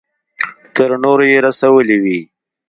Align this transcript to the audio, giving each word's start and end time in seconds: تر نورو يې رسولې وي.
تر 0.75 0.89
نورو 1.03 1.23
يې 1.31 1.37
رسولې 1.47 1.97
وي. 2.03 2.19